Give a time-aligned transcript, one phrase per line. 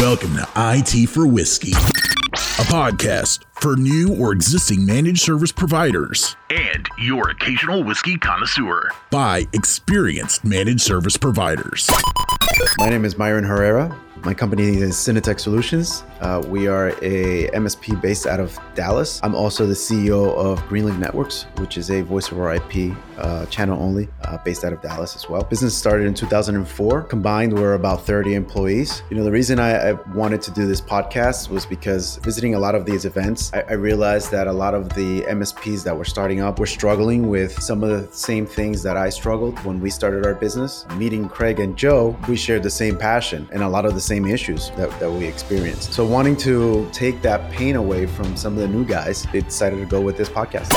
[0.00, 6.88] Welcome to IT for Whiskey, a podcast for new or existing managed service providers and
[6.98, 8.90] your occasional whiskey connoisseur.
[9.10, 11.88] by experienced managed service providers.
[12.78, 13.96] My name is Myron Herrera.
[14.24, 16.02] My company is Cinetech Solutions.
[16.24, 19.20] Uh, we are a MSP based out of Dallas.
[19.22, 23.80] I'm also the CEO of Greenleaf Networks, which is a voice over IP uh, channel
[23.82, 25.44] only uh, based out of Dallas as well.
[25.44, 27.02] Business started in 2004.
[27.02, 29.02] Combined, we're about 30 employees.
[29.10, 32.58] You know, the reason I, I wanted to do this podcast was because visiting a
[32.58, 36.06] lot of these events, I, I realized that a lot of the MSPs that were
[36.06, 39.90] starting up were struggling with some of the same things that I struggled when we
[39.90, 40.86] started our business.
[40.96, 44.24] Meeting Craig and Joe, we shared the same passion and a lot of the same
[44.26, 45.92] issues that, that we experienced.
[45.92, 49.80] So, wanting to take that pain away from some of the new guys, they decided
[49.80, 50.70] to go with this podcast.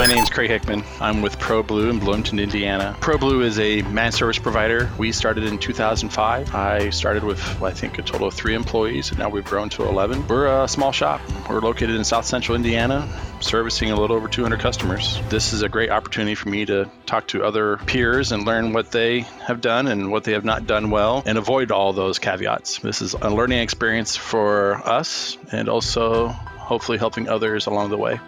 [0.00, 0.82] My name is Craig Hickman.
[0.98, 2.96] I'm with ProBlue in Bloomington, Indiana.
[3.00, 4.90] ProBlue is a managed service provider.
[4.96, 6.54] We started in 2005.
[6.54, 9.84] I started with, I think, a total of three employees, and now we've grown to
[9.84, 10.26] 11.
[10.26, 11.20] We're a small shop.
[11.50, 13.06] We're located in South Central Indiana,
[13.40, 15.20] servicing a little over 200 customers.
[15.28, 18.92] This is a great opportunity for me to talk to other peers and learn what
[18.92, 22.78] they have done and what they have not done well and avoid all those caveats.
[22.78, 26.34] This is a learning experience for us and also
[26.70, 28.20] hopefully helping others along the way.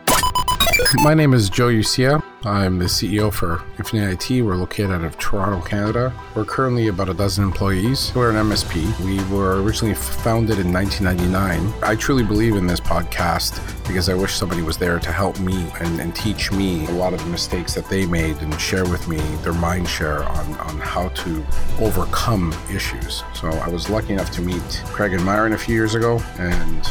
[1.03, 2.23] My name is Joe Ucia.
[2.45, 4.43] I'm the CEO for Infinite IT.
[4.43, 6.13] We're located out of Toronto, Canada.
[6.35, 8.13] We're currently about a dozen employees.
[8.15, 8.99] We're an MSP.
[9.01, 11.73] We were originally founded in 1999.
[11.83, 15.71] I truly believe in this podcast because I wish somebody was there to help me
[15.81, 19.09] and, and teach me a lot of the mistakes that they made and share with
[19.09, 21.45] me their mind share on, on how to
[21.81, 23.23] overcome issues.
[23.35, 26.89] So I was lucky enough to meet Craig and Myron a few years ago and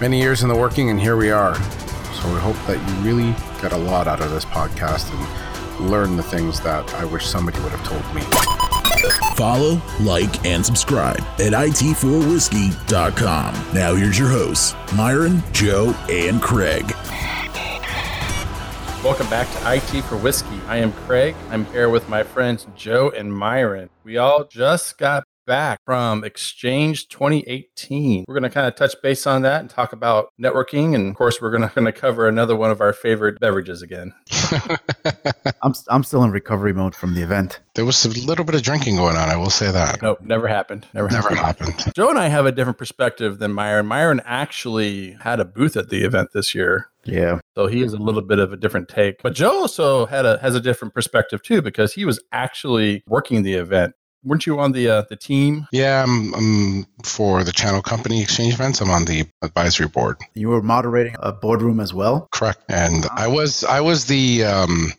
[0.00, 1.56] many years in the working, and here we are.
[2.20, 6.16] So we hope that you really get a lot out of this podcast and learn
[6.16, 8.22] the things that I wish somebody would have told me.
[9.36, 13.54] Follow, like, and subscribe at it4whiskey.com.
[13.72, 16.92] Now here's your hosts, Myron, Joe, and Craig.
[19.04, 20.60] Welcome back to IT for Whiskey.
[20.66, 21.36] I am Craig.
[21.50, 23.90] I'm here with my friends Joe and Myron.
[24.02, 28.26] We all just got back from Xchange 2018.
[28.28, 30.94] We're going to kind of touch base on that and talk about networking.
[30.94, 33.82] And of course, we're going to, going to cover another one of our favorite beverages
[33.82, 34.12] again.
[35.62, 37.60] I'm, I'm still in recovery mode from the event.
[37.74, 40.02] There was a little bit of drinking going on, I will say that.
[40.02, 40.86] Nope, never happened.
[40.94, 41.70] Never, Never happened.
[41.70, 41.92] happened.
[41.96, 43.86] Joe and I have a different perspective than Myron.
[43.86, 46.90] Myron actually had a booth at the event this year.
[47.04, 47.40] Yeah.
[47.54, 49.22] So he has a little bit of a different take.
[49.22, 53.42] But Joe also had a has a different perspective too because he was actually working
[53.42, 53.94] the event.
[54.24, 55.66] Weren't you on the uh, the team?
[55.72, 58.80] Yeah, I'm, I'm for the channel company Xchange events.
[58.80, 60.16] I'm on the advisory board.
[60.34, 62.28] You were moderating a boardroom as well.
[62.32, 62.62] Correct.
[62.68, 64.92] And I was I was the um,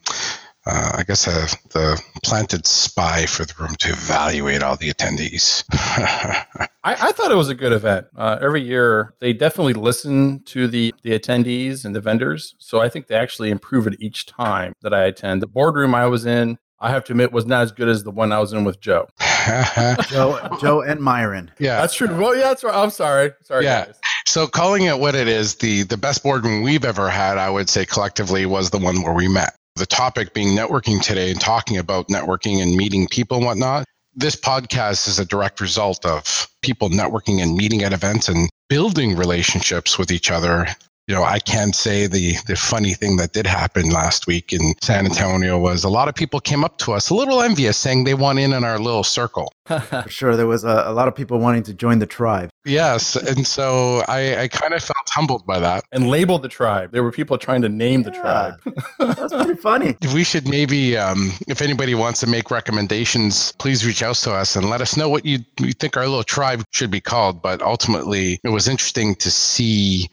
[0.66, 5.64] uh, I guess uh, the planted spy for the room to evaluate all the attendees.
[5.72, 8.08] I, I thought it was a good event.
[8.16, 12.56] Uh, every year, they definitely listen to the the attendees and the vendors.
[12.58, 15.42] So I think they actually improve it each time that I attend.
[15.42, 18.12] The boardroom I was in, I have to admit, was not as good as the
[18.12, 19.08] one I was in with Joe.
[20.10, 21.52] Joe, Joe and Myron.
[21.60, 21.82] yeah.
[21.82, 22.08] That's true.
[22.16, 22.76] Well, yeah, that's right.
[22.76, 23.32] I'm sorry.
[23.44, 23.86] Sorry, Yeah.
[23.86, 23.96] guys.
[24.28, 27.68] So calling it what it is, the the best boardroom we've ever had, I would
[27.70, 29.56] say collectively was the one where we met.
[29.76, 33.86] The topic being networking today and talking about networking and meeting people and whatnot.
[34.16, 39.16] This podcast is a direct result of people networking and meeting at events and building
[39.16, 40.68] relationships with each other.
[41.10, 44.76] You know, I can say the the funny thing that did happen last week in
[44.84, 48.04] San Antonio was a lot of people came up to us a little envious saying
[48.04, 49.52] they want in on our little circle.
[49.66, 52.52] For sure, there was a, a lot of people wanting to join the tribe.
[52.64, 55.84] Yes, and so I, I kind of felt humbled by that.
[55.92, 56.92] and labeled the tribe.
[56.92, 58.22] There were people trying to name the Yeah.
[58.22, 58.76] tribe.
[59.00, 59.98] That's pretty funny.
[60.14, 64.56] we should maybe um, if anybody wants to make recommendations please reach out to us
[64.56, 67.62] and let us know what you, you think our little tribe should be called but
[67.64, 70.08] ultimately it was interesting to see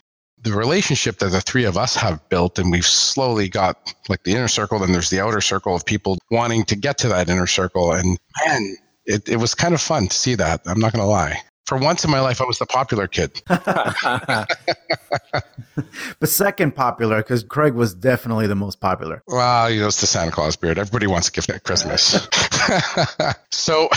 [0.46, 4.30] the relationship that the three of us have built and we've slowly got like the
[4.30, 7.48] inner circle then there's the outer circle of people wanting to get to that inner
[7.48, 11.02] circle and man it, it was kind of fun to see that i'm not going
[11.02, 11.36] to lie
[11.66, 13.42] for once in my life i was the popular kid
[16.18, 19.22] But second popular, because Craig was definitely the most popular.
[19.26, 20.78] Well, you know, it's the Santa Claus beard.
[20.78, 22.26] Everybody wants a gift at Christmas.
[23.50, 23.88] so,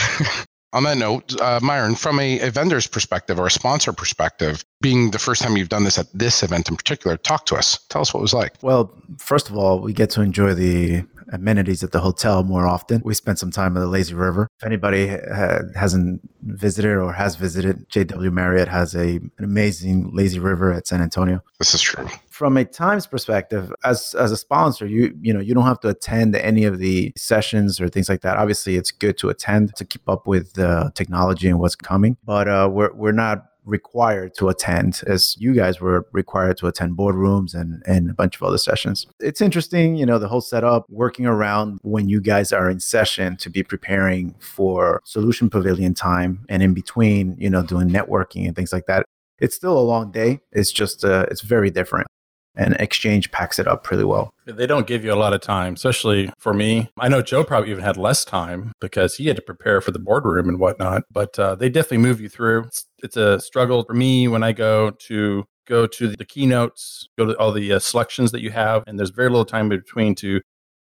[0.73, 5.11] on that note, uh, Myron, from a, a vendor's perspective or a sponsor perspective, being
[5.11, 7.79] the first time you've done this at this event in particular, talk to us.
[7.89, 8.53] Tell us what it was like.
[8.61, 13.01] Well, first of all, we get to enjoy the amenities at the hotel more often.
[13.03, 14.47] We spent some time at the Lazy River.
[14.59, 20.39] If anybody ha- hasn't visited or has visited, JW Marriott has a, an amazing lazy
[20.39, 21.43] river at San Antonio.
[21.59, 22.07] This is true.
[22.39, 25.89] From a times perspective, as as a sponsor, you you know you don't have to
[25.89, 28.37] attend any of the sessions or things like that.
[28.37, 32.47] Obviously, it's good to attend to keep up with the technology and what's coming, but
[32.47, 37.53] uh, we're we're not required to attend as you guys were required to attend boardrooms
[37.53, 39.05] and and a bunch of other sessions.
[39.19, 43.35] It's interesting you know the whole setup working around when you guys are in session
[43.35, 48.55] to be preparing for solution pavilion time and in between you know doing networking and
[48.55, 49.05] things like that.
[49.39, 50.39] It's still a long day.
[50.53, 52.07] It's just uh, it's very different
[52.55, 55.73] and Xchange packs it up pretty well they don't give you a lot of time,
[55.73, 56.89] especially for me.
[56.97, 59.99] I know Joe probably even had less time because he had to prepare for the
[59.99, 62.63] boardroom and whatnot, but uh, they definitely move you through.
[62.63, 67.25] It's, it's, a struggle for me when I go to go to the keynotes, go
[67.25, 70.41] to all the uh, selections that you have, and there's very little time between to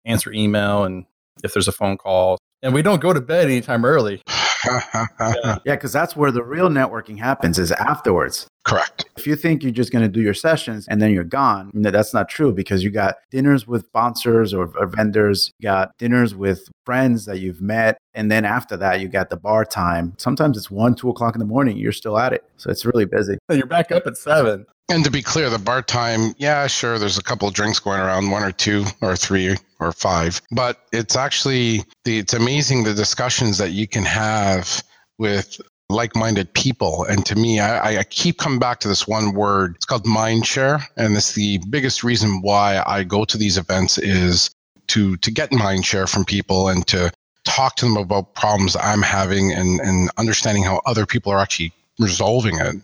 [0.05, 1.05] answer email and
[1.43, 2.37] if there's a phone call.
[2.61, 4.21] And we don't go to bed anytime early.
[4.65, 8.47] yeah, because that's where the real networking happens is afterwards.
[8.63, 9.05] Correct.
[9.17, 12.13] If you think you're just going to do your sessions and then you're gone, that's
[12.13, 16.69] not true because you got dinners with sponsors or, or, vendors, you got dinners with
[16.85, 17.97] friends that you've met.
[18.13, 20.13] And then after that, you got the bar time.
[20.17, 21.77] Sometimes it's one, two o'clock in the morning.
[21.77, 22.43] You're still at it.
[22.57, 23.37] So it's really busy.
[23.49, 24.65] You're back up at seven.
[24.89, 27.99] And to be clear, the bar time, yeah, sure, there's a couple of drinks going
[27.99, 32.93] around, one or two or three or five, but it's actually the it's amazing the
[32.93, 34.83] discussions that you can have
[35.17, 35.59] with
[35.93, 37.05] like-minded people.
[37.05, 39.75] And to me, I, I keep coming back to this one word.
[39.75, 43.97] It's called mind share, and it's the biggest reason why I go to these events
[43.97, 44.49] is
[44.87, 47.11] to to get mind share from people and to
[47.45, 51.71] talk to them about problems I'm having and and understanding how other people are actually
[51.99, 52.75] resolving it,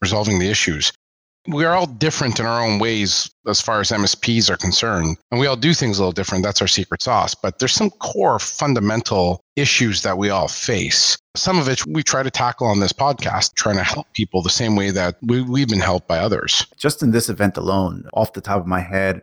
[0.00, 0.92] resolving the issues
[1.48, 5.16] we're all different in our own ways as far as MSPs are concerned.
[5.30, 6.44] And we all do things a little different.
[6.44, 7.34] That's our secret sauce.
[7.34, 11.16] But there's some core fundamental issues that we all face.
[11.34, 14.50] Some of which we try to tackle on this podcast, trying to help people the
[14.50, 16.66] same way that we, we've been helped by others.
[16.76, 19.22] Just in this event alone, off the top of my head,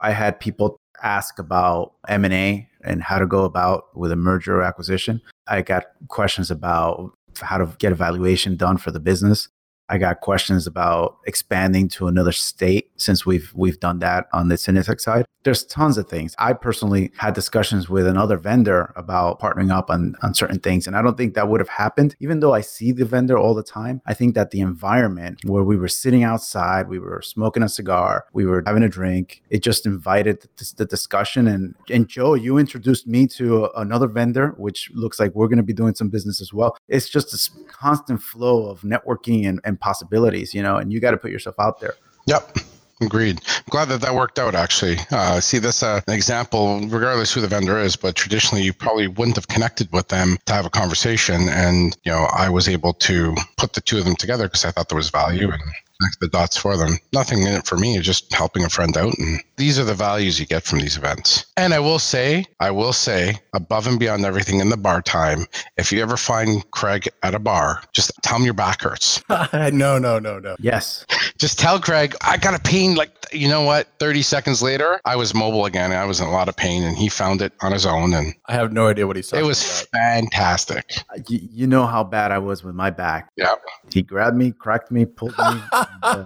[0.00, 4.62] I had people ask about M&A and how to go about with a merger or
[4.62, 5.20] acquisition.
[5.46, 9.48] I got questions about how to get evaluation done for the business.
[9.90, 14.56] I got questions about expanding to another state since we've we've done that on the
[14.56, 15.24] Cinetech side.
[15.44, 16.34] There's tons of things.
[16.38, 20.86] I personally had discussions with another vendor about partnering up on, on certain things.
[20.86, 22.16] And I don't think that would have happened.
[22.20, 25.62] Even though I see the vendor all the time, I think that the environment where
[25.62, 29.62] we were sitting outside, we were smoking a cigar, we were having a drink, it
[29.62, 31.46] just invited the, the discussion.
[31.46, 35.62] And and Joe, you introduced me to another vendor, which looks like we're going to
[35.62, 36.76] be doing some business as well.
[36.88, 41.12] It's just this constant flow of networking and, and possibilities, you know, and you got
[41.12, 41.94] to put yourself out there.
[42.26, 42.58] Yep.
[43.00, 43.40] Agreed.
[43.46, 44.56] I'm glad that that worked out.
[44.56, 46.80] Actually, uh, see this uh, an example.
[46.88, 50.52] Regardless who the vendor is, but traditionally you probably wouldn't have connected with them to
[50.52, 54.16] have a conversation, and you know I was able to put the two of them
[54.16, 56.98] together because I thought there was value, and connect the dots for them.
[57.12, 59.16] Nothing in it for me, just helping a friend out.
[59.16, 61.44] And these are the values you get from these events.
[61.56, 65.46] And I will say, I will say, above and beyond everything in the bar time,
[65.76, 69.22] if you ever find Craig at a bar, just tell him your back hurts.
[69.52, 70.56] no, no, no, no.
[70.60, 71.04] Yes.
[71.38, 72.94] Just tell Craig, I got a pain.
[72.94, 73.88] Like, you know what?
[73.98, 75.92] 30 seconds later, I was mobile again.
[75.92, 78.14] I was in a lot of pain and he found it on his own.
[78.14, 79.40] And I have no idea what he said.
[79.40, 80.00] It was about.
[80.00, 81.02] fantastic.
[81.28, 83.30] You, you know how bad I was with my back.
[83.36, 83.54] Yeah.
[83.92, 85.60] He grabbed me, cracked me, pulled me.
[85.72, 86.24] uh,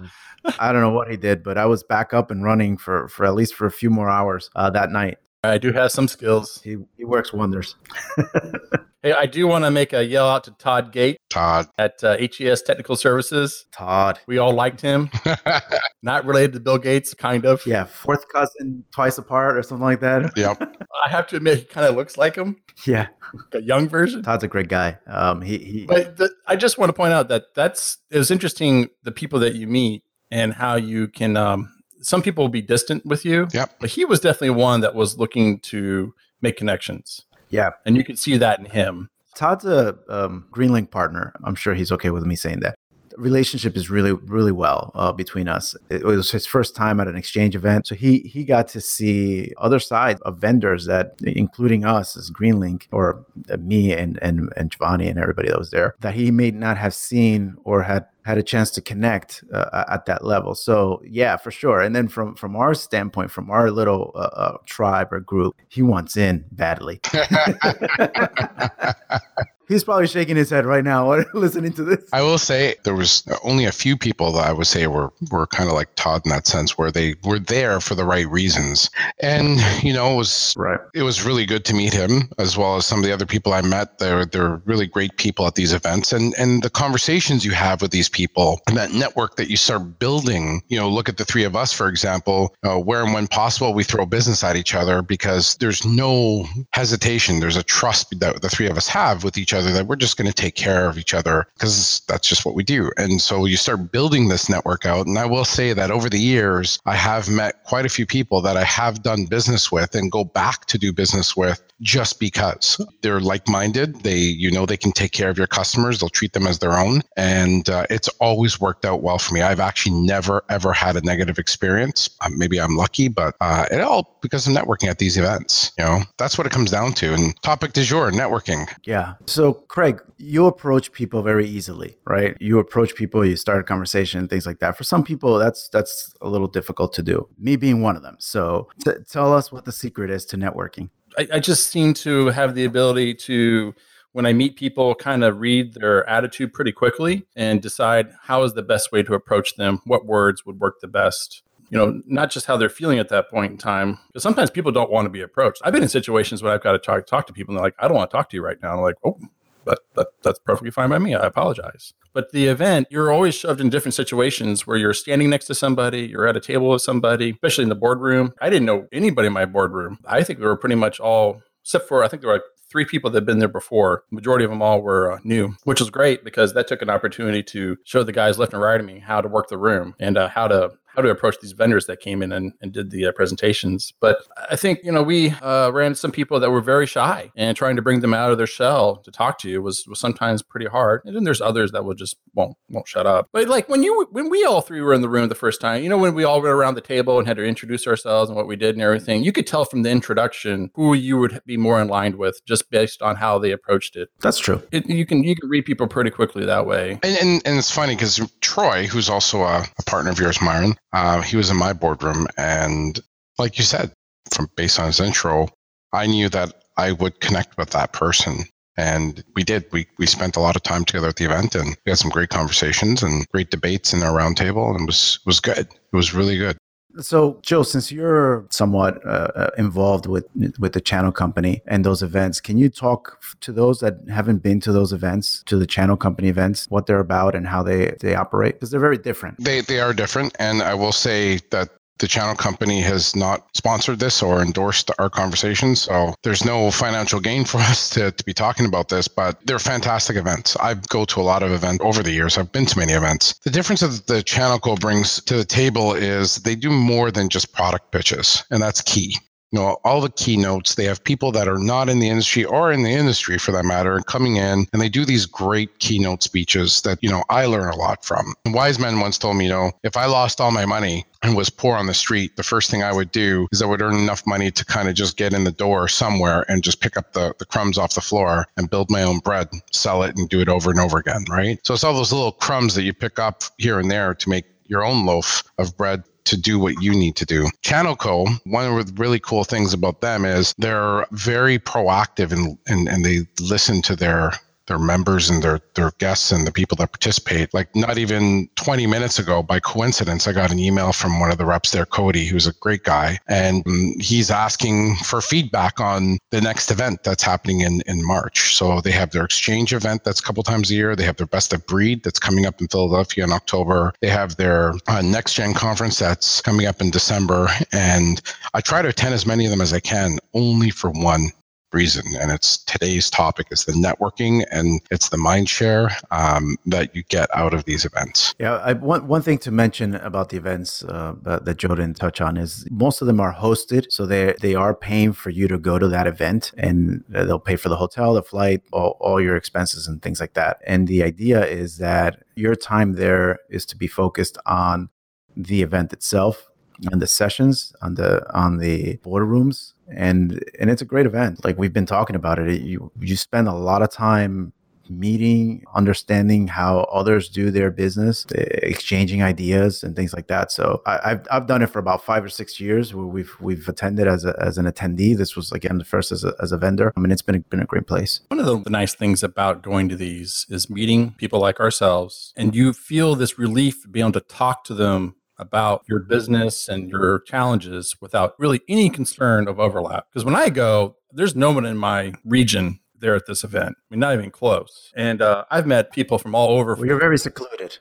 [0.59, 3.22] I don't know what he did, but I was back up and running for for
[3.25, 5.17] at least for a few more hours uh, that night.
[5.45, 6.61] I do have some skills.
[6.63, 7.75] He he works wonders.
[9.03, 11.17] hey, I do want to make a yell out to Todd Gate.
[11.29, 13.65] Todd at uh, HES Technical Services.
[13.73, 15.09] Todd, we all liked him.
[16.01, 17.65] Not related to Bill Gates, kind of.
[17.65, 20.31] Yeah, fourth cousin, twice apart, or something like that.
[20.43, 20.61] Yep.
[21.05, 22.57] I have to admit, he kind of looks like him.
[22.85, 23.07] Yeah,
[23.51, 24.23] a young version.
[24.23, 24.97] Todd's a great guy.
[25.07, 28.31] Um, he, he But the, I just want to point out that that's it was
[28.31, 31.69] interesting the people that you meet and how you can um,
[32.03, 33.47] some people will be distant with you.
[33.53, 33.77] Yep.
[33.79, 37.25] But he was definitely one that was looking to make connections.
[37.49, 37.71] Yeah.
[37.85, 39.09] And you could see that in him.
[39.35, 41.33] Todd's a um, Greenlink partner.
[41.43, 42.75] I'm sure he's okay with me saying that.
[43.09, 45.75] The relationship is really, really well uh, between us.
[45.89, 49.53] It was his first time at an Xchange event, so he he got to see
[49.59, 54.71] other sides of vendors that, including us as Greenlink or uh, me and and and
[54.71, 58.37] Giovanni and everybody that was there, that he may not have seen or had had
[58.37, 60.55] a chance to connect uh, at that level.
[60.55, 61.81] So yeah, for sure.
[61.81, 65.81] And then from from our standpoint, from our little uh, uh, tribe or group, he
[65.81, 66.99] wants in badly.
[69.67, 72.03] He's probably shaking his head right now listening to this.
[72.11, 75.47] I will say there was only a few people that I would say were were
[75.47, 78.89] kind of like Todd in that sense, where they were there for the right reasons,
[79.19, 80.79] and you know it was right.
[80.93, 83.53] It was really good to meet him as well as some of the other people
[83.53, 83.99] I met.
[83.99, 87.91] They're they're really great people at these events, and and the conversations you have with
[87.91, 90.61] these people and that network that you start building.
[90.67, 92.53] You know, look at the three of us, for example.
[92.63, 97.39] Uh, where and when possible, we throw business at each other because there's no hesitation.
[97.39, 100.17] There's a trust that the three of us have with each other that we're just
[100.17, 102.91] going to take care of each other because that's just what we do.
[102.97, 105.07] And so you start building this network out.
[105.07, 108.41] And I will say that over the years, I have met quite a few people
[108.41, 112.79] that I have done business with and go back to do business with just because.
[113.01, 114.03] They're like-minded.
[114.03, 115.99] They you know they can take care of your customers.
[115.99, 117.01] They'll treat them as their own.
[117.17, 119.41] And uh, it's always worked out well for me.
[119.41, 122.09] I've actually never ever had a negative experience.
[122.21, 125.83] Uh, maybe i'm lucky but uh, it all because of networking at these events you
[125.83, 126.01] know?
[126.17, 127.13] That's what it comes down to.
[127.13, 128.67] And topic du jour networking.
[128.85, 129.13] Yeah.
[129.25, 132.37] So craig you approach people very easily right?
[132.39, 134.77] You approach people you start a conversation things like that.
[134.77, 138.15] For some people that's that's a little difficult to do me being one of them.
[138.19, 140.89] So t- tell us what the secret is to networking.
[141.17, 143.73] I, I just seem to have the ability to
[144.13, 148.53] when I meet people, kind of read their attitude pretty quickly and decide how is
[148.53, 151.41] the best way to approach them, what words would work the best.
[151.73, 153.97] You know, not just how they're feeling at that point in time.
[154.07, 155.59] Because sometimes people don't want to be approached.
[155.63, 157.75] I've been in situations where I've got to talk, talk to people and they're like,
[157.79, 158.73] I don't want to talk to you right now.
[158.73, 159.17] I'm like, oh,
[159.65, 161.15] that, that that's perfectly fine by me.
[161.15, 161.93] I apologize.
[162.13, 166.01] But the event, you're always shoved in different situations where you're standing next to somebody,
[166.01, 168.33] you're at a table with somebody, especially in the boardroom.
[168.39, 169.97] I didn't know anybody in my boardroom.
[170.05, 172.85] I think we were pretty much all, except for I think there were like three
[172.85, 174.03] people that had been there before.
[174.09, 176.89] The majority of them all were uh, new, which was great because that took an
[176.89, 179.95] opportunity to show the guys left and right of me how to work the room
[179.99, 182.91] and uh, how to how to approach these vendors that came in and, and did
[182.91, 183.93] the uh, presentations.
[183.99, 184.17] But
[184.49, 187.75] I think, you know, we uh, ran some people that were very shy and trying
[187.75, 190.67] to bring them out of their shell to talk to you was, was sometimes pretty
[190.67, 191.01] hard.
[191.05, 193.29] And then there's others that will just won't, won't shut up.
[193.31, 195.83] But like when you, when we all three were in the room the first time,
[195.83, 198.37] you know, when we all went around the table and had to introduce ourselves and
[198.37, 201.57] what we did and everything, you could tell from the introduction who you would be
[201.57, 204.09] more in line with just based on how they approached it.
[204.19, 204.61] That's true.
[204.71, 206.99] It, you can, you can read people pretty quickly that way.
[207.03, 210.75] And, and, and it's funny because Troy, who's also a, a partner of yours, Myron,
[210.93, 212.99] uh, he was in my boardroom, and
[213.37, 213.91] like you said,
[214.33, 215.49] from based on his intro,
[215.91, 218.45] I knew that I would connect with that person,
[218.77, 219.65] and we did.
[219.71, 222.11] We we spent a lot of time together at the event, and we had some
[222.11, 225.67] great conversations and great debates in our roundtable, and it was was good.
[225.67, 226.57] It was really good.
[226.99, 230.25] So, Joe, since you're somewhat uh, uh, involved with
[230.59, 234.59] with the channel company and those events, can you talk to those that haven't been
[234.61, 238.15] to those events, to the channel company events, what they're about and how they they
[238.15, 238.55] operate?
[238.55, 239.43] Because they're very different.
[239.43, 241.69] They they are different, and I will say that
[241.99, 245.81] the channel company has not sponsored this or endorsed our conversations.
[245.81, 249.59] So there's no financial gain for us to, to be talking about this, but they're
[249.59, 250.55] fantastic events.
[250.57, 252.37] I go to a lot of events over the years.
[252.37, 253.35] I've been to many events.
[253.43, 257.29] The difference that the channel co brings to the table is they do more than
[257.29, 259.17] just product pitches, and that's key
[259.53, 260.73] you know, all the keynotes.
[260.73, 263.65] They have people that are not in the industry or in the industry for that
[263.65, 267.69] matter coming in and they do these great keynote speeches that, you know, I learn
[267.69, 268.33] a lot from.
[268.45, 271.37] And wise men once told me, you know, if I lost all my money and
[271.37, 273.95] was poor on the street, the first thing I would do is I would earn
[273.95, 277.13] enough money to kind of just get in the door somewhere and just pick up
[277.13, 280.41] the, the crumbs off the floor and build my own bread, sell it and do
[280.41, 281.59] it over and over again, right?
[281.63, 284.45] So it's all those little crumbs that you pick up here and there to make
[284.65, 287.49] your own loaf of bread to do what you need to do.
[287.61, 292.57] Channel Co, one of the really cool things about them is they're very proactive and,
[292.67, 294.31] and, and they listen to their
[294.67, 297.53] their members and their their guests and the people that participate.
[297.53, 301.37] Like not even 20 minutes ago, by coincidence, I got an email from one of
[301.37, 306.17] the reps there, Cody, who's a great guy, and um, he's asking for feedback on
[306.31, 308.55] the next event that's happening in in March.
[308.55, 310.95] So they have their Xchange event that's a couple times a year.
[310.95, 313.93] They have their best of breed that's coming up in Philadelphia in October.
[314.01, 318.21] They have their uh, next gen conference that's coming up in December, and
[318.53, 321.31] I try to attend as many of them as I can, only for one
[321.73, 322.03] reason.
[322.19, 327.03] And it's today's topic is the networking and it's the mind share um, that you
[327.03, 328.35] get out of these events.
[328.39, 332.21] Yeah, I, one, one thing to mention about the events uh, that Joe didn't touch
[332.21, 333.87] on is most of them are hosted.
[333.89, 337.55] So they, they are paying for you to go to that event and they'll pay
[337.55, 340.59] for the hotel, the flight, all, all your expenses and things like that.
[340.65, 344.89] And the idea is that your time there is to be focused on
[345.35, 346.49] the event itself
[346.91, 351.57] and the sessions on the on the boardrooms and and it's a great event like
[351.57, 354.53] we've been talking about it you you spend a lot of time
[354.89, 360.51] meeting, understanding how others do their business, exchanging ideas and things like that.
[360.51, 363.67] So I, have I've done it for about five or six years where we've we've
[363.67, 365.17] attended as, a, as an attendee.
[365.17, 366.91] This was again the first as a, as a vendor.
[366.95, 368.21] I mean, it's been a, been a great place.
[368.27, 372.55] One of the nice things about going to these is meeting people like ourselves, and
[372.55, 377.21] you feel this relief being able to talk to them about your business and your
[377.21, 380.07] challenges without really any concern of overlap.
[380.09, 383.75] Because when I go, there's no one in my region there at this event.
[383.77, 384.91] I mean, not even close.
[384.95, 386.75] And uh, I've met people from all over.
[386.75, 387.77] Well, you're very secluded.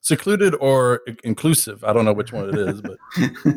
[0.00, 1.84] Secluded or inclusive.
[1.84, 2.96] I don't know which one it is, but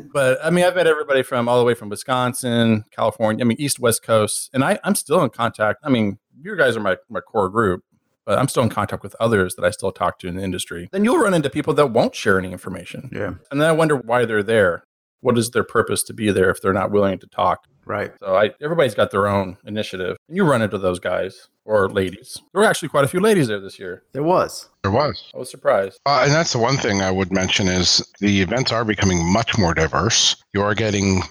[0.13, 3.43] but I mean, I've met everybody from all the way from Wisconsin, California.
[3.43, 5.79] I mean, East West Coast, and I I'm still in contact.
[5.83, 7.83] I mean, you guys are my my core group,
[8.25, 10.89] but I'm still in contact with others that I still talk to in the industry.
[10.91, 13.09] Then you'll run into people that won't share any information.
[13.11, 13.33] Yeah.
[13.51, 14.83] And then I wonder why they're there.
[15.21, 17.65] What is their purpose to be there if they're not willing to talk?
[17.85, 18.11] Right.
[18.19, 20.17] So I, everybody's got their own initiative.
[20.27, 22.41] And you run into those guys or ladies.
[22.53, 24.03] There were actually quite a few ladies there this year.
[24.11, 24.69] There was.
[24.83, 25.31] There was.
[25.33, 25.99] I was surprised.
[26.05, 29.57] Uh, and that's the one thing I would mention is the events are becoming much
[29.57, 30.35] more diverse.
[30.53, 31.23] You are getting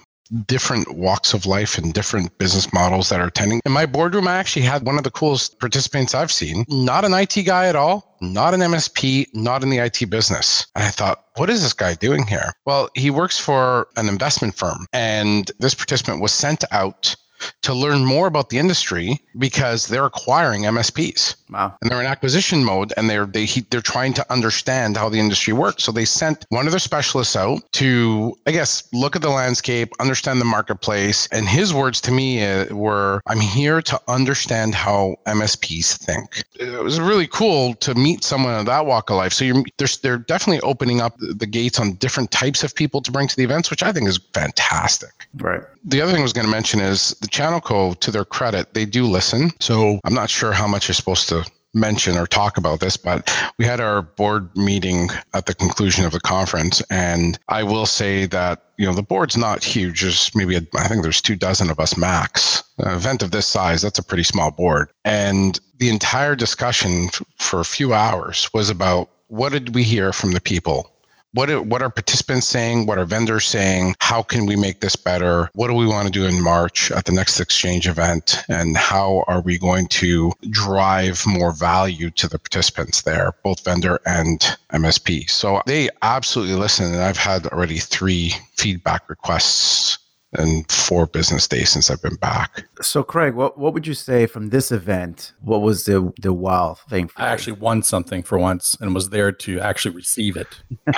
[0.47, 3.61] different walks of life and different business models that are attending.
[3.65, 6.65] In my boardroom, I actually had one of the coolest participants I've seen.
[6.67, 10.65] Not an IT guy at all, not an MSP, not in the IT business.
[10.75, 12.53] And I thought, what is this guy doing here?
[12.65, 17.15] Well, he works for an investment firm, and this participant was sent out
[17.61, 21.35] to learn more about the industry because they're acquiring MSPs.
[21.49, 21.75] Wow.
[21.81, 25.53] And they're in acquisition mode and they're they they're trying to understand how the industry
[25.53, 25.83] works.
[25.83, 29.93] So they sent one of their specialists out to I guess look at the landscape,
[29.99, 35.15] understand the marketplace, and his words to me uh, were I'm here to understand how
[35.27, 36.43] MSPs think.
[36.55, 39.33] It was really cool to meet someone of that walk of life.
[39.33, 43.11] So you're they're, they're definitely opening up the gates on different types of people to
[43.11, 45.27] bring to the events, which I think is fantastic.
[45.35, 45.61] Right.
[45.83, 48.73] The other thing I was going to mention is the Channel Co, to their credit,
[48.73, 49.51] they do listen.
[49.59, 53.29] So I'm not sure how much you're supposed to mention or talk about this, but
[53.57, 56.81] we had our board meeting at the conclusion of the conference.
[56.89, 60.01] And I will say that, you know, the board's not huge.
[60.01, 62.63] There's maybe, a, I think there's two dozen of us max.
[62.77, 64.89] An event of this size, that's a pretty small board.
[65.03, 70.31] And the entire discussion for a few hours was about what did we hear from
[70.31, 70.89] the people
[71.35, 72.85] what are, what are participants saying?
[72.85, 73.95] What are vendors saying?
[73.99, 75.49] How can we make this better?
[75.53, 78.37] What do we want to do in March at the next Xchange event?
[78.47, 83.99] And how are we going to drive more value to the participants there, both vendor
[84.05, 84.39] and
[84.71, 85.29] MSP?
[85.29, 86.93] So they absolutely listen.
[86.93, 89.97] And I've had already three feedback requests
[90.37, 92.65] and four business days since I've been back.
[92.81, 95.33] So, Craig, what, what would you say from this event?
[95.41, 97.07] What was the the wow thing?
[97.07, 97.21] For?
[97.21, 100.47] I actually won something for once and was there to actually receive it.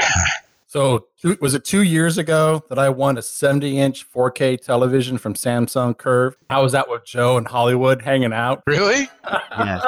[0.68, 1.08] so,
[1.40, 5.98] was it two years ago that I won a 70 inch 4K television from Samsung
[5.98, 6.36] Curve?
[6.50, 8.64] I was out with Joe in Hollywood hanging out.
[8.68, 9.10] Really?
[9.60, 9.82] Yes.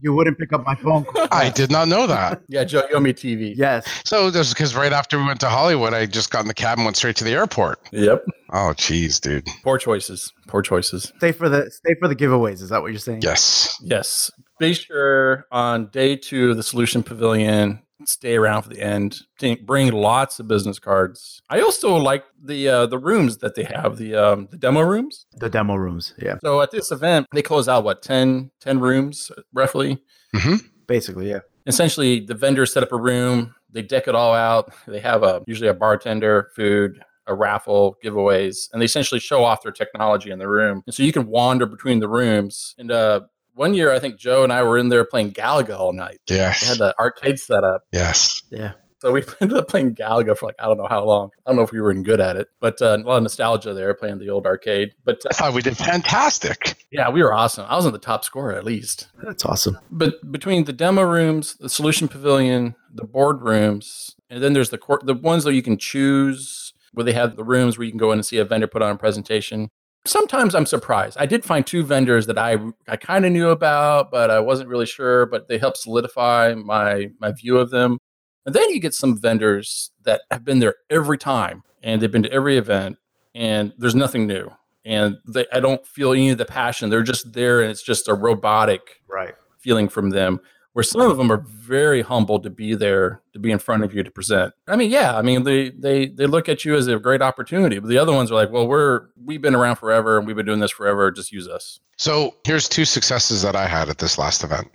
[0.00, 1.26] You wouldn't pick up my phone call.
[1.32, 2.42] I did not know that.
[2.48, 3.54] yeah, Joe, you owe me TV.
[3.56, 3.86] Yes.
[4.04, 6.78] So, just because right after we went to Hollywood, I just got in the cab
[6.78, 7.80] and went straight to the airport.
[7.90, 8.24] Yep.
[8.50, 9.46] Oh, geez, dude.
[9.64, 10.32] Poor choices.
[10.46, 11.12] Poor choices.
[11.16, 12.62] Stay for the stay for the giveaways.
[12.62, 13.22] Is that what you're saying?
[13.22, 13.76] Yes.
[13.82, 14.30] Yes.
[14.58, 19.20] Be sure on day two of the Solution Pavilion, stay around for the end.
[19.62, 21.40] Bring lots of business cards.
[21.48, 25.26] I also like the uh, the rooms that they have, the um, the demo rooms.
[25.36, 26.14] The demo rooms.
[26.18, 26.36] Yeah.
[26.42, 30.02] So at this event, they close out what 10, 10 rooms roughly.
[30.34, 30.66] Mm-hmm.
[30.86, 31.40] Basically, yeah.
[31.66, 33.54] Essentially, the vendors set up a room.
[33.70, 34.72] They deck it all out.
[34.86, 39.62] They have a usually a bartender, food, a raffle, giveaways, and they essentially show off
[39.62, 40.82] their technology in the room.
[40.86, 42.74] And so you can wander between the rooms.
[42.78, 43.20] And uh,
[43.58, 46.20] one year, I think Joe and I were in there playing Galaga all night.
[46.28, 46.60] Yes.
[46.60, 47.82] They had the arcade set up.
[47.92, 48.42] Yes.
[48.50, 48.72] Yeah.
[49.00, 51.30] So we ended up playing Galaga for like I don't know how long.
[51.44, 53.22] I don't know if we were any good at it, but uh, a lot of
[53.24, 54.92] nostalgia there playing the old arcade.
[55.04, 56.84] But uh, I thought we did fantastic.
[56.90, 57.66] yeah, we were awesome.
[57.68, 59.08] I was on the top scorer at least.
[59.22, 59.78] That's awesome.
[59.90, 64.78] But between the demo rooms, the solution pavilion, the board rooms, and then there's the
[64.78, 67.98] court, the ones that you can choose where they have the rooms where you can
[67.98, 69.70] go in and see a vendor put on a presentation.
[70.08, 71.16] Sometimes I'm surprised.
[71.20, 72.56] I did find two vendors that I
[72.88, 75.26] I kind of knew about, but I wasn't really sure.
[75.26, 77.98] But they helped solidify my my view of them.
[78.46, 82.22] And then you get some vendors that have been there every time and they've been
[82.22, 82.96] to every event
[83.34, 84.50] and there's nothing new.
[84.86, 86.88] And they, I don't feel any of the passion.
[86.88, 89.34] They're just there and it's just a robotic Right.
[89.58, 90.40] feeling from them.
[90.78, 93.92] Where some of them are very humble to be there, to be in front of
[93.92, 94.54] you to present.
[94.68, 97.80] I mean, yeah, I mean they they they look at you as a great opportunity,
[97.80, 100.46] but the other ones are like, well, we're we've been around forever and we've been
[100.46, 101.10] doing this forever.
[101.10, 101.80] Just use us.
[101.96, 104.68] So here's two successes that I had at this last event.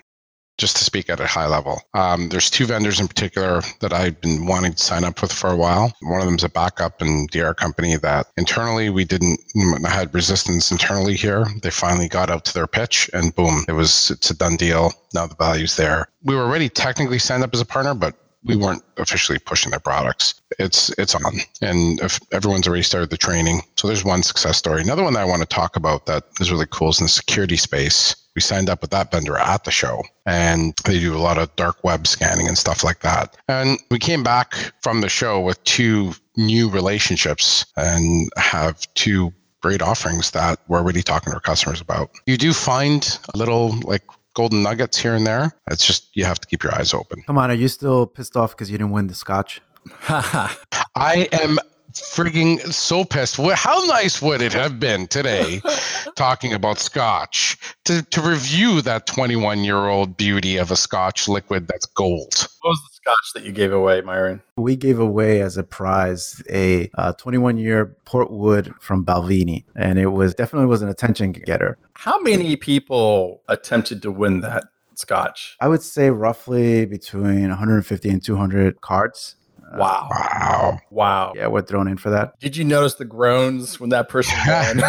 [0.58, 1.82] Just to speak at a high level.
[1.94, 5.50] Um, there's two vendors in particular that I've been wanting to sign up with for
[5.50, 5.94] a while.
[6.02, 9.40] One of them is a backup and DR company that internally we didn't
[9.86, 11.46] had resistance internally here.
[11.62, 14.92] They finally got out to their pitch and boom, it was it's a done deal.
[15.14, 16.08] Now the value's there.
[16.24, 19.80] We were already technically signed up as a partner, but we weren't officially pushing their
[19.80, 20.42] products.
[20.60, 23.62] It's it's on, and if everyone's already started the training.
[23.78, 24.82] So there's one success story.
[24.82, 27.10] Another one that I want to talk about that is really cool is in the
[27.10, 28.16] security space.
[28.36, 31.56] We signed up with that vendor at the show, and they do a lot of
[31.56, 33.38] dark web scanning and stuff like that.
[33.48, 39.82] And we came back from the show with two new relationships and have two great
[39.82, 42.12] offerings that we're already talking to our customers about.
[42.26, 45.52] You do find a little like golden nuggets here and there.
[45.70, 47.24] It's just you have to keep your eyes open.
[47.24, 49.62] Come on, are you still pissed off because you didn't win the scotch?
[50.10, 51.60] I am
[52.02, 53.38] freaking so pissed.
[53.38, 55.62] How nice would it have been today,
[56.16, 61.68] talking about scotch, to, to review that 21 year old beauty of a scotch liquid
[61.68, 62.48] that's gold?
[62.62, 64.42] What was the scotch that you gave away, Myron?
[64.58, 70.08] We gave away as a prize a 21 uh, year Portwood from Balvenie, and it
[70.08, 71.78] was definitely was an attention getter.
[71.94, 74.66] How many people attempted to win that?
[74.96, 75.58] Scotch.
[75.60, 79.36] I would say roughly between 150 and 200 cards
[79.78, 80.08] Wow.
[80.12, 80.80] Wow.
[80.90, 81.34] Wow.
[81.36, 82.40] Yeah, we're thrown in for that.
[82.40, 84.82] Did you notice the groans when that person won?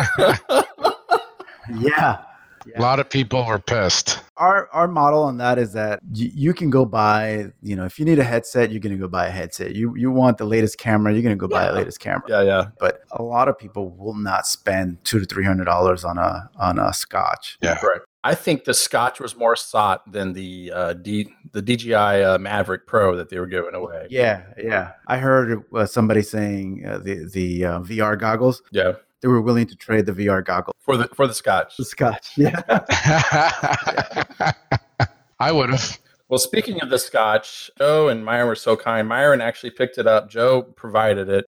[1.80, 2.18] yeah.
[2.66, 2.78] Yeah.
[2.78, 4.20] A lot of people were pissed.
[4.38, 7.98] Our our model on that is that y- you can go buy, you know, if
[7.98, 9.74] you need a headset, you're gonna go buy a headset.
[9.74, 11.58] You you want the latest camera, you're gonna go yeah.
[11.58, 12.22] buy the latest camera.
[12.26, 12.64] Yeah, yeah.
[12.78, 16.48] But a lot of people will not spend two to three hundred dollars on a
[16.56, 17.58] on a scotch.
[17.60, 18.00] Yeah, right.
[18.26, 22.86] I think the Scotch was more sought than the uh, D, the DJI uh, Mavic
[22.86, 24.06] Pro that they were giving away.
[24.08, 24.92] Yeah, yeah.
[25.06, 28.62] I heard uh, somebody saying uh, the the uh, VR goggles.
[28.72, 31.76] Yeah, they were willing to trade the VR goggles for the for the Scotch.
[31.76, 32.30] The Scotch.
[32.38, 32.62] Yeah.
[35.38, 35.98] I would have.
[36.30, 39.06] Well, speaking of the Scotch, Joe and Myron were so kind.
[39.06, 40.30] Myron actually picked it up.
[40.30, 41.44] Joe provided it.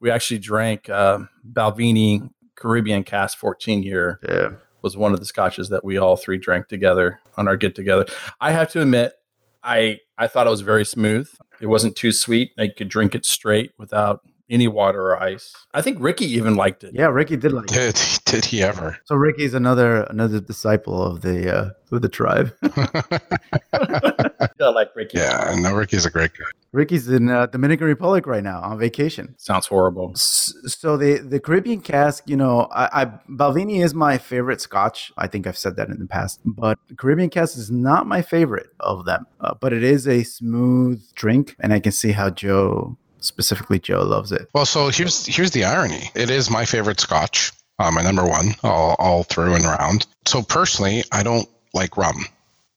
[0.00, 4.20] We actually drank uh, Balvenie Caribbean Cask 14 year.
[4.28, 4.50] Yeah
[4.82, 8.06] was one of the scotches that we all three drank together on our get together.
[8.40, 9.14] I have to admit,
[9.62, 11.28] I I thought it was very smooth.
[11.60, 12.52] It wasn't too sweet.
[12.58, 15.54] I could drink it straight without any water or ice.
[15.72, 16.92] I think Ricky even liked it.
[16.94, 18.20] Yeah, Ricky did like did, it.
[18.24, 18.98] Did he ever?
[19.04, 22.52] So Ricky's another another disciple of the uh, of the tribe.
[24.60, 25.18] yeah, like Ricky.
[25.18, 26.44] Yeah, no, Ricky's a great guy.
[26.72, 29.34] Ricky's in uh, Dominican Republic right now on vacation.
[29.38, 30.12] Sounds horrible.
[30.14, 35.12] So the the Caribbean cask, you know, I, I Balvenie is my favorite Scotch.
[35.16, 38.68] I think I've said that in the past, but Caribbean cask is not my favorite
[38.78, 39.26] of them.
[39.40, 44.02] Uh, but it is a smooth drink, and I can see how Joe specifically Joe
[44.02, 44.48] loves it.
[44.54, 46.10] Well, so here's here's the irony.
[46.14, 50.06] It is my favorite Scotch, uh, my number one, all, all through and around.
[50.26, 52.24] So personally, I don't like rum.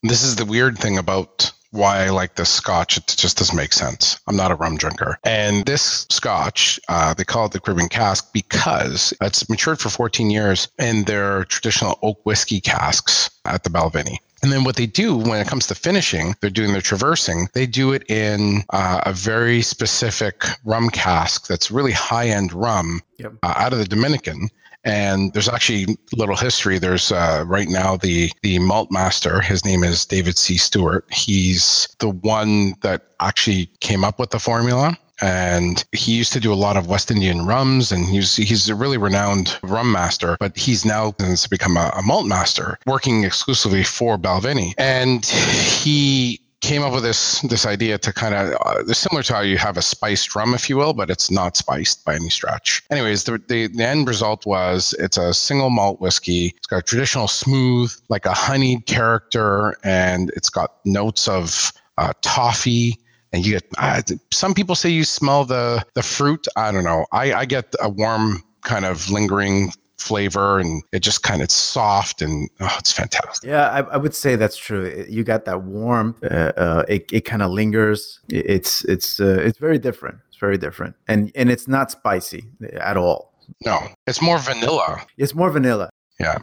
[0.02, 2.98] This is the weird thing about why I like this scotch.
[2.98, 4.20] It just doesn't make sense.
[4.28, 5.18] I'm not a rum drinker.
[5.24, 10.30] And this scotch, uh, they call it the Caribbean cask because it's matured for 14
[10.30, 14.18] years in their traditional oak whiskey casks at the Balvenie.
[14.44, 17.48] And then what they do when it comes to finishing, they're doing their traversing.
[17.54, 23.02] They do it in uh, a very specific rum cask that's really high end rum
[23.18, 23.34] yep.
[23.42, 24.50] uh, out of the Dominican.
[24.86, 26.78] And there's actually little history.
[26.78, 29.42] There's uh, right now the the malt master.
[29.42, 30.58] His name is David C.
[30.58, 31.06] Stewart.
[31.12, 36.52] He's the one that actually came up with the formula and he used to do
[36.52, 40.36] a lot of West Indian rums, and he's he's a really renowned rum master.
[40.40, 46.42] But he's now since become a, a malt master, working exclusively for Balvenie, and he
[46.64, 49.78] came up with this this idea to kind of uh, similar to how you have
[49.78, 52.82] a spiced rum, if you will, but it's not spiced by any stretch.
[52.90, 56.54] Anyways, the, the, the end result was it's a single malt whiskey.
[56.58, 62.14] It's got a traditional smooth, like a honeyed character, and it's got notes of uh,
[62.22, 62.98] toffee
[63.34, 66.48] and you get uh, some people say you smell the the fruit.
[66.56, 67.06] I don't know.
[67.12, 72.22] I, I get a warm kind of lingering flavor and it just kind of soft
[72.22, 73.50] and oh, it's fantastic.
[73.50, 75.06] Yeah, I, I, would say that's true.
[75.08, 76.16] You got that warm.
[76.24, 78.20] Uh, uh, it it kind of lingers.
[78.30, 80.18] It's it's uh, it's very different.
[80.30, 83.34] It's very different, and and it's not spicy at all.
[83.66, 85.06] No, it's more vanilla.
[85.18, 85.90] It's more vanilla.
[86.20, 86.40] Yeah.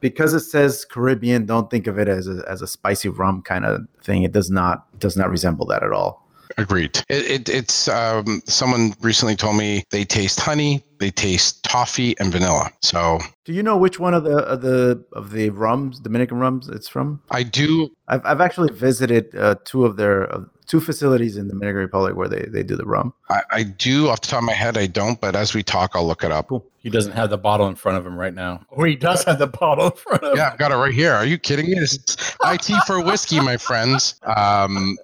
[0.00, 3.66] Because it says Caribbean, don't think of it as a, as a spicy rum kind
[3.66, 4.22] of thing.
[4.22, 6.26] It does not does not resemble that at all.
[6.58, 6.98] Agreed.
[7.08, 12.32] It, it, it's um, someone recently told me they taste honey, they taste toffee and
[12.32, 12.70] vanilla.
[12.82, 16.68] So, do you know which one of the of the of the rums, Dominican rums,
[16.68, 17.22] it's from?
[17.30, 17.90] I do.
[18.08, 22.14] I've I've actually visited uh, two of their uh, two facilities in the Dominican Republic
[22.14, 23.12] where they, they do the rum.
[23.28, 24.78] I, I do off the top of my head.
[24.78, 26.48] I don't, but as we talk, I'll look it up.
[26.48, 26.64] Cool.
[26.78, 28.64] He doesn't have the bottle in front of him right now.
[28.68, 30.38] Or he does have the bottle in front of him.
[30.38, 30.50] Yeah.
[30.52, 31.12] I've got it right here.
[31.12, 31.74] Are you kidding me?
[31.74, 34.14] This is IT for whiskey, my friends.
[34.22, 34.96] Um,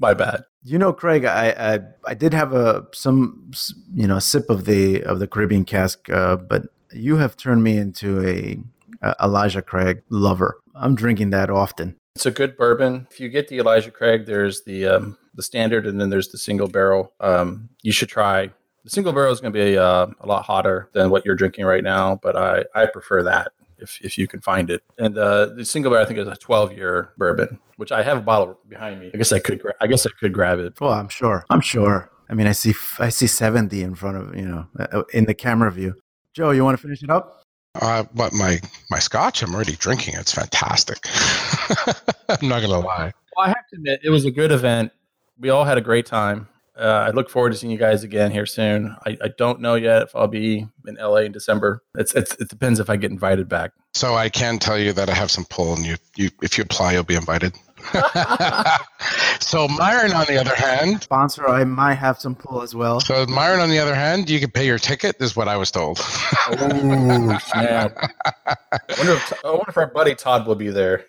[0.00, 0.44] My bad.
[0.62, 3.52] You know, Craig, I, I I did have a some
[3.94, 7.76] you know sip of the of the Caribbean cask, uh, but you have turned me
[7.76, 8.58] into a,
[9.02, 10.58] a Elijah Craig lover.
[10.74, 11.96] I'm drinking that often.
[12.16, 13.06] It's a good bourbon.
[13.10, 16.38] If you get the Elijah Craig, there's the um, the standard, and then there's the
[16.38, 17.12] single barrel.
[17.20, 18.50] Um, you should try.
[18.84, 21.66] The single barrel is going to be uh, a lot hotter than what you're drinking
[21.66, 24.82] right now, but I, I prefer that if, if you can find it.
[24.98, 28.18] And uh, the single barrel, I think, is a 12 year bourbon, which I have
[28.18, 29.10] a bottle behind me.
[29.12, 30.80] I guess I could gra- I guess I could grab it.
[30.80, 31.44] Well, I'm sure.
[31.50, 32.10] I'm sure.
[32.28, 35.24] I mean, I see f- I see 70 in front of you know uh, in
[35.24, 35.94] the camera view.
[36.32, 37.42] Joe, you want to finish it up?
[37.80, 40.14] uh, but my my scotch, I'm already drinking.
[40.16, 40.98] It's fantastic.
[42.28, 43.12] I'm not gonna lie.
[43.36, 44.92] Well, I have to admit, it was a good event.
[45.38, 46.48] We all had a great time.
[46.78, 48.96] Uh, I look forward to seeing you guys again here soon.
[49.04, 51.82] I, I don't know yet if I'll be in LA in December.
[51.94, 53.72] It's, it's it depends if I get invited back.
[53.92, 56.62] So I can tell you that I have some pull, and you, you if you
[56.62, 57.54] apply, you'll be invited.
[59.40, 63.00] so Myron, on the other hand, Sponsor, I might have some pull as well.
[63.00, 65.70] so Myron, on the other hand, you can pay your ticket, is what I was
[65.70, 65.98] told.
[66.00, 67.30] Oh man!
[67.54, 68.56] I
[68.96, 71.06] wonder, if, I wonder if our buddy Todd will be there.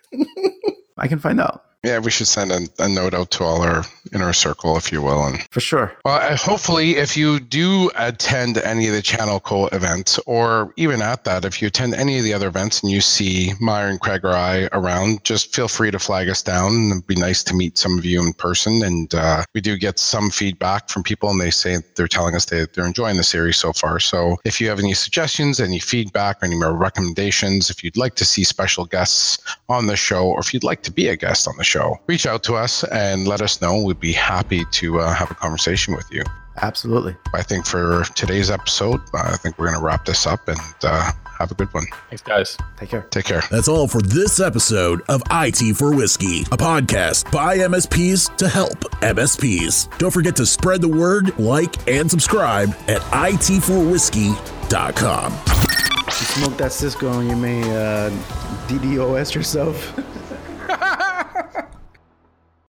[0.98, 3.84] I can find out yeah, we should send a, a note out to all our
[4.14, 5.92] inner circle, if you will, and for sure.
[6.04, 11.02] Well, uh, hopefully, if you do attend any of the Channel Co events, or even
[11.02, 14.24] at that, if you attend any of the other events and you see Myron, Craig,
[14.24, 16.90] or I around, just feel free to flag us down.
[16.90, 18.84] It'd be nice to meet some of you in person.
[18.84, 22.44] And uh, we do get some feedback from people, and they say they're telling us
[22.44, 23.98] they, they're enjoying the series so far.
[23.98, 28.14] So if you have any suggestions, any feedback, or any more recommendations, if you'd like
[28.16, 31.48] to see special guests on the show, or if you'd like to be a guest
[31.48, 31.71] on the show,
[32.06, 33.82] reach out to us and let us know.
[33.82, 36.22] We'd be happy to uh, have a conversation with you.
[36.60, 37.16] Absolutely.
[37.32, 40.58] I think for today's episode, uh, I think we're going to wrap this up and
[40.82, 41.84] uh, have a good one.
[42.10, 42.58] Thanks, guys.
[42.76, 43.06] Take care.
[43.10, 43.42] Take care.
[43.50, 48.78] That's all for this episode of IT for Whiskey, a podcast by MSPs to help
[49.00, 49.96] MSPs.
[49.98, 55.32] Don't forget to spread the word, like, and subscribe at itforwhiskey.com.
[55.32, 58.10] You smoke that Cisco and you may uh,
[58.68, 59.98] DDoS yourself.